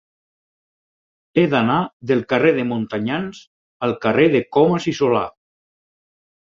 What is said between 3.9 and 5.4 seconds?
carrer de Comas i Solà.